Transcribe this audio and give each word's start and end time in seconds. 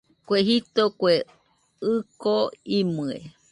Kue 0.25 0.39
jito, 0.47 0.83
kue 0.99 1.15
ɨko 1.93 2.35
imɨe 2.77 3.17